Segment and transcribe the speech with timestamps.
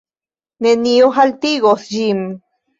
[0.67, 2.27] Nenio haltigos ĝin.